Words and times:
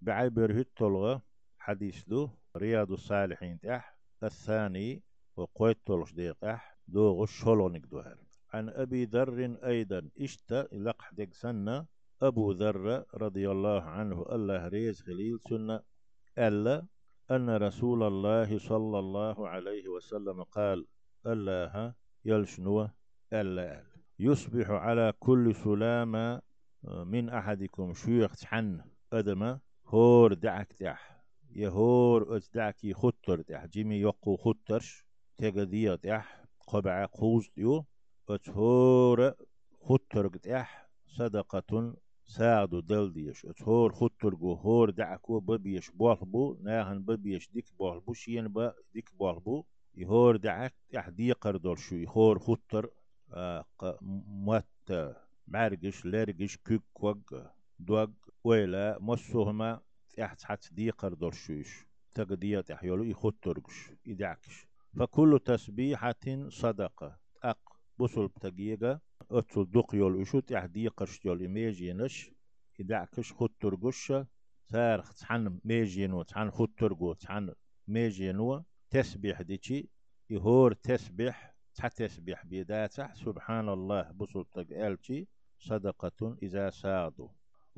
بعبر 0.00 0.60
هتلغة 0.60 1.22
حديث 1.58 2.08
دو 2.08 2.28
رياض 2.56 2.92
الصالحين 2.92 3.60
تح 3.60 3.96
الثاني 4.22 5.02
وقويت 5.36 5.78
تلغش 5.86 6.12
ديق 6.12 6.36
دو 6.88 7.22
غشولونك 7.22 7.86
دوهر. 7.86 8.18
عن 8.52 8.68
أبي 8.68 9.04
ذر 9.04 9.56
أيضا 9.64 10.08
اشتا 10.20 10.68
لقح 10.72 11.12
ديك 11.12 11.34
سنة 11.34 11.86
أبو 12.22 12.52
ذر 12.52 13.04
رضي 13.14 13.50
الله 13.50 13.82
عنه 13.82 14.26
الله 14.32 14.68
ريز 14.68 15.02
خليل 15.02 15.40
سنة 15.40 15.80
ألا 16.38 16.86
أن 17.30 17.56
رسول 17.56 18.02
الله 18.02 18.58
صلى 18.58 18.98
الله 18.98 19.48
عليه 19.48 19.88
وسلم 19.88 20.42
قال 20.42 20.86
الله 21.26 21.94
يلشنوه 22.24 22.92
ألا. 23.32 23.84
يصبح 24.18 24.70
على 24.70 25.12
كل 25.18 25.54
سلامة 25.54 26.42
من 26.84 27.28
أحدكم 27.28 27.94
شيخ 27.94 28.44
حن 28.44 28.80
أدم 29.12 29.58
هور 29.92 30.34
دعك 30.34 30.74
دح 30.80 31.22
يهور 31.50 32.36
أتدعكي 32.36 32.94
خطر 32.94 33.40
دح 33.40 33.66
جيمي 33.66 33.96
يقو 33.96 34.36
خطرش. 34.36 35.04
تغذية 35.38 35.94
دح 35.94 36.44
قبع 36.66 37.04
قوز 37.06 37.50
ديو. 37.56 37.84
أتهور 38.28 39.34
خطر 39.80 40.26
دح 40.26 40.88
صدقة 41.06 41.94
ساعدو 42.24 42.80
دل 42.80 43.12
ديش. 43.12 43.46
أتهور 43.46 43.92
خطر 43.92 44.34
جو 44.34 44.52
هور 44.52 44.90
دعكو 44.90 45.40
ببيش 45.40 45.90
بوالبو 45.90 46.56
ناهن 46.62 47.02
ببيش 47.02 47.50
ديك 47.50 47.66
بوالبو 47.78 48.12
شين 48.12 48.48
با 48.48 48.74
ديك 48.94 49.10
بوالبو 49.18 49.64
يهور 49.94 50.36
دعك 50.36 50.74
دح 50.92 51.08
ديقر 51.08 51.56
دول 51.56 51.78
شو. 51.78 51.96
يهور 51.96 52.38
خطر 52.38 52.90
آه 53.30 53.64
موت 54.26 55.18
معرقش 55.48 56.06
لرقش 56.06 56.56
كيك 56.56 57.02
وق. 57.02 57.59
دوق 57.80 58.10
ويلا 58.44 58.98
مصوهما 59.00 59.80
تحت 60.16 60.42
حت 60.42 60.72
ديقر 60.72 61.14
درشوش. 61.14 61.86
تقدية 62.14 62.60
تحيولو 62.60 63.04
يخطرقش 63.04 63.90
يدعكش. 64.06 64.66
فكل 64.96 65.40
تسبيحة 65.44 66.48
صدقة. 66.48 67.18
أق 67.42 67.80
بصل 67.98 68.28
بتقيقة. 68.28 69.00
أتل 69.30 69.70
دق 69.70 69.94
يول 69.94 70.20
إشو 70.20 70.40
تح 70.40 70.64
ديقرش 70.66 71.24
يول 71.24 71.44
إميجينش. 71.44 72.30
يدعكش 72.78 73.32
خطرقش 73.32 74.12
سارخ 74.64 75.14
تحن 75.14 75.60
ميجينو 75.64 76.22
تحن 76.22 76.50
خطرقو 76.50 77.12
تحن 77.12 77.54
ميجينو. 77.88 78.64
تسبيح 78.90 79.42
ديشي 79.42 79.88
يهور 80.30 80.72
تسبيح. 80.72 81.54
تسبيح 81.96 82.46
بيداتح. 82.46 83.14
سبحان 83.14 83.68
الله 83.68 84.10
بصل 84.12 84.44
تقالتي 84.44 85.28
صدقة 85.58 86.36
إذا 86.42 86.70
سادوا 86.70 87.28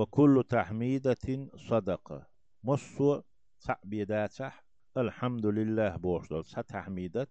وكل 0.00 0.44
تحميدة 0.48 1.48
صدقة. 1.56 2.26
مصو 2.64 3.22
تعبيداتح 3.60 4.64
الحمد 4.96 5.46
لله 5.46 5.96
بوشدل 5.96 6.44
ستحميدت 6.44 7.30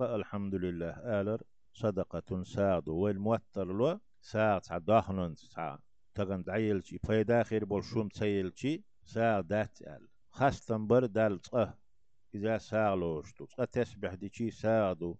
الحمد 0.00 0.54
لله. 0.54 0.90
آلر. 1.20 1.42
صدقة 1.72 2.42
سادو 2.42 2.94
والموتر 2.94 3.66
لو. 3.66 4.00
ساعة 4.20 4.78
دهنن 4.78 5.34
ساعة 5.34 5.78
تغن 6.14 6.42
دعيلشي 6.42 6.98
فايدا 6.98 7.42
خير 7.42 7.64
بولشوم 7.64 8.08
تسيلشي 8.08 8.82
ساعة 9.04 9.40
دات 9.40 9.82
آل. 9.82 10.08
خاصة 10.30 10.76
بر 10.76 11.06
دال 11.06 11.40
إذا 12.34 12.58
ساعلوشتو 12.58 13.46
تسبح 13.72 14.14
ديشي 14.14 14.50
سادو 14.50 15.16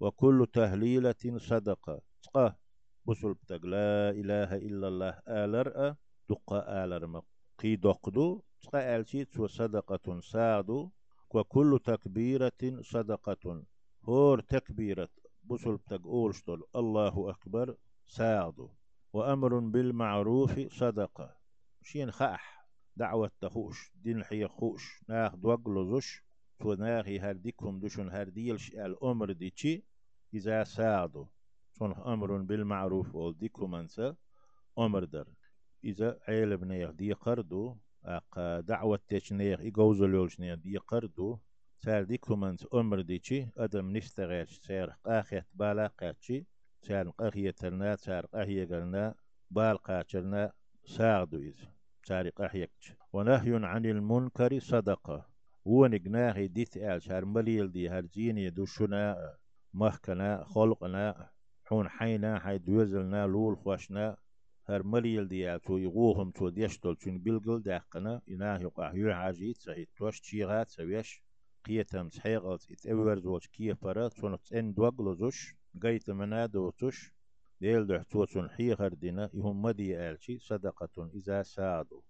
وكل 0.00 0.46
تهليلة 0.52 1.22
صدقة. 1.36 2.00
تقه 2.22 2.56
بسل 3.06 3.34
بتق 3.34 3.66
لا 3.66 4.10
إله 4.10 4.56
إلا 4.56 4.88
الله. 4.88 5.14
آلر. 5.28 5.96
دقا 6.30 6.84
آلر 6.84 7.06
ما 7.06 7.22
قي 7.58 7.76
دقدو 7.76 8.42
تقا 8.62 8.96
آلشي 8.96 9.24
تو 9.24 9.46
صدقة 9.46 10.20
سادو 10.20 10.90
وكل 11.30 11.78
تكبيرة 11.84 12.60
صدقة. 12.80 13.64
هور 14.04 14.40
تكبيرة 14.40 15.08
بسل 15.44 15.78
أولشتل 15.90 16.62
الله 16.76 17.30
أكبر 17.30 17.76
سادو 18.06 18.70
وأمر 19.12 19.58
بالمعروف 19.58 20.60
صدقة. 20.60 21.36
شين 21.82 22.10
خاح 22.10 22.66
دعوة 22.96 23.30
تخوش 23.40 23.92
دين 23.94 24.24
حي 24.24 24.46
خوش. 24.46 25.02
ناخ 25.08 25.36
دوغلوزوش 25.36 26.24
تو 26.60 26.74
ناخي 26.74 27.18
هرديكم 27.18 27.80
دوشن 27.80 28.08
هرديلش 28.10 28.70
الأمر 28.70 29.32
ديشي 29.32 29.84
إذا 30.34 30.64
سادو 30.64 31.26
صنح 31.72 31.98
أمر 31.98 32.36
بالمعروف 32.36 33.14
والديكو 33.14 33.66
منسى 33.66 34.14
أمر 34.78 35.04
در. 35.04 35.39
إذا 35.84 36.18
عيل 36.28 36.56
بنيخ 36.56 36.90
دي 36.90 37.12
قردو 37.12 37.76
أق 38.04 38.60
دعوة 38.60 39.00
تشنيخ 39.08 39.60
إيقوزو 39.60 40.06
لولشنيخ 40.06 40.54
دي 40.54 40.76
قردو 40.76 41.38
سار 41.78 42.02
ديكو 42.02 42.36
منس 42.36 42.66
أمر 42.74 43.00
ديشي 43.00 43.46
أدم 43.56 43.96
نستغيش 43.96 44.58
سار 44.58 44.96
قاخيت 45.04 45.44
بالا 45.54 45.86
قاتشي 45.86 46.46
سار 46.82 47.08
قاخية 47.10 47.50
ترنا 47.50 47.96
سار 47.96 48.26
قاخية 48.26 48.64
قلنا 48.64 49.14
بال 49.50 49.78
قاتشرنا 49.78 50.52
ساعدو 50.84 51.38
إذ 51.38 51.56
سار 52.02 52.28
قاخيكش 52.28 52.92
ونهي 53.12 53.66
عن 53.66 53.86
المنكر 53.86 54.58
صدقة. 54.58 55.26
ونقناهي 55.64 56.48
ديت 56.48 56.76
آل 56.76 57.02
شار 57.02 57.24
مليل 57.24 57.72
دي 57.72 57.88
هرجيني 57.90 58.50
دوشنا 58.50 59.34
مهكنا 59.74 60.44
خلقنا 60.44 61.30
حون 61.64 61.88
حينا 61.88 62.38
حي 62.38 62.58
دوزلنا 62.58 63.26
لول 63.26 63.56
خوشنا. 63.56 64.16
هر 64.70 64.82
مليل 64.82 65.28
دي 65.28 65.58
تو 65.58 65.78
يغوهم 65.78 66.30
تو 66.30 66.48
ديشتل 66.48 66.96
تون 66.96 67.18
بلغل 67.18 67.62
داقنا 67.62 68.22
إناه 68.28 68.58
يقع 68.58 68.94
يو 68.94 69.10
عاجيت 69.12 69.56
سهي 69.56 69.86
توش 69.96 70.20
تشيغات 70.20 70.68
سويش 70.68 71.22
قيتم 71.66 72.08
تحيغلت 72.08 72.70
اتأور 72.70 73.18
زوج 73.18 73.46
كيه 73.46 73.72
فرا 73.72 74.08
تونت 74.08 74.52
ان 74.52 74.74
دوغلوزوش 74.74 75.38
قيت 75.82 76.10
منا 76.10 76.46
دوتوش 76.46 77.12
ديل 77.60 77.86
دحتو 77.86 78.24
تون 78.24 78.50
حيغر 78.50 78.94
دينا 78.94 79.30
يهم 79.34 79.62
مدي 79.62 79.96
آلشي 79.98 80.38
صدقة 80.38 81.10
إذا 81.14 81.42
سادو. 81.42 82.02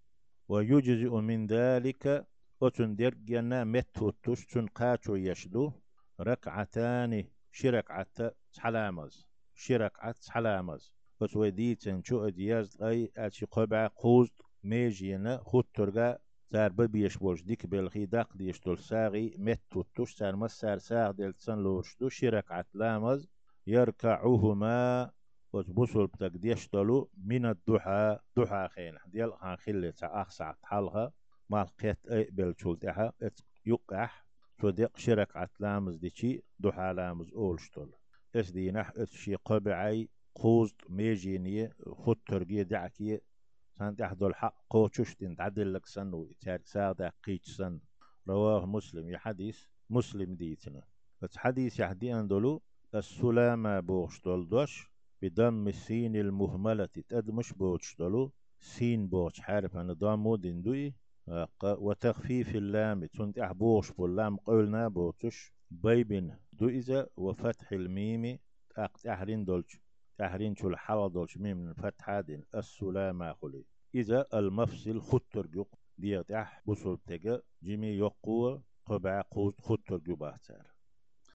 ويجزئ 0.48 1.12
من 1.20 1.46
ذلك 1.46 2.26
وتن 2.60 2.96
درجنا 2.96 3.64
متوتوش 3.64 4.46
تون 4.46 4.66
قاتو 4.66 5.14
يشدو 5.16 5.72
ركعتان 6.20 7.24
شركعت 7.52 8.16
حلامز 8.58 9.28
شركعت 9.54 10.28
حلامز 10.28 10.99
وتوديتن 11.20 12.02
شو 12.02 12.26
ادياز 12.26 12.82
اي 12.82 13.12
اتشي 13.16 13.46
قبع 13.46 13.86
قوز 13.86 14.28
ميجينا 14.64 15.40
خطرغا 15.44 16.18
سار 16.52 16.72
ببيش 16.72 17.16
بوش 17.16 17.42
ديك 17.42 17.66
بالخي 17.66 18.06
داق 18.06 18.36
ديش 18.36 18.60
دول 18.60 18.78
ساغي 18.78 19.34
مت 19.38 19.60
توتوش 19.70 20.14
سار 20.14 20.36
مسار 20.36 20.78
ساغ 20.78 21.10
ديل 21.10 21.32
تسن 21.32 21.58
لورشدو 21.58 22.08
شركعت 22.08 22.66
لامز 22.74 23.28
يركعوهما 23.66 25.10
وتبصل 25.52 26.06
بتك 26.06 26.30
ديش 26.36 26.68
دولو 26.72 27.10
من 27.24 27.46
الضحى 27.46 28.18
ضحى 28.38 28.68
خين 28.74 28.94
ديال 29.06 29.32
خان 29.34 29.56
خلي 29.56 29.92
تا 29.92 30.22
اخسع 30.22 30.54
حالها 30.62 31.12
مال 31.50 31.66
قيت 31.66 32.06
اي 32.06 32.24
بالشولتها 32.32 33.12
يقح 33.66 34.24
توديق 34.58 34.96
شرك 34.96 35.36
عتلامز 35.36 35.96
ديشي 35.96 36.42
ضحى 36.62 36.92
لامز 36.96 37.32
اولشتول 37.34 37.92
اس 38.36 38.50
دي 38.50 38.70
نح 38.70 38.92
اس 38.96 39.12
شي 39.12 39.34
قبعي 39.34 40.08
قوز 40.34 40.74
ميجيني 40.88 41.70
خد 41.92 42.16
ترقية 42.26 42.62
دعكي 42.62 43.20
سان 43.78 43.96
تحدو 43.96 44.26
الحق 44.26 44.54
قوشش 44.70 45.16
دين 45.16 45.36
تعدل 45.36 45.74
لك 45.74 45.86
سن 45.86 46.14
ويتارك 46.14 46.66
ساعة 46.66 47.12
قيش 47.24 47.44
سن. 47.44 47.80
رواه 48.28 48.66
مسلم 48.66 49.10
يحديث 49.10 49.58
مسلم 49.90 50.34
ديتنا. 50.34 50.82
بس 51.22 51.36
حديث 51.36 51.80
يحدي 51.80 52.14
أندلو 52.14 52.62
السلامة 52.94 53.80
بوشتول 53.80 54.48
دوش 54.48 54.90
بدم 55.22 55.68
السين 55.68 56.16
المهملة 56.16 56.86
تدمش 56.86 57.52
بوشتولو 57.52 58.32
سين 58.60 59.08
بوش 59.08 59.40
حارف 59.40 59.76
أنا 59.76 59.92
دامو 59.94 60.36
دندوي 60.36 60.94
وتخفيف 61.62 62.56
اللام 62.56 63.04
تنت 63.04 63.38
أحبوش 63.38 63.92
باللام 63.92 64.36
قولنا 64.36 64.88
بوتش 64.88 65.52
بيبن 65.70 66.36
دوئزة 66.52 67.06
وفتح 67.16 67.72
الميم 67.72 68.38
أقت 68.76 69.06
أحرين 69.06 69.44
دولش. 69.44 69.80
تحرين 70.20 70.54
شو 70.54 70.68
الحوا 70.68 71.08
دولش 71.08 71.36
ميم 71.38 71.74
فتحة 71.74 72.20
دين 72.20 72.42
السلامة 72.54 73.32
خلي. 73.32 73.64
إذا 73.94 74.26
المفصل 74.34 75.00
خطر 75.00 75.46
جوق 75.46 75.78
ديت 75.98 76.30
أح 76.32 76.62
بصل 76.66 76.98
تجا 77.06 77.42
جمي 77.62 77.86
يقوى 77.86 78.62
قبع 78.86 79.22
قوت 79.30 79.60
خطر 79.60 79.98
جو 79.98 80.16
بحتار 80.16 80.69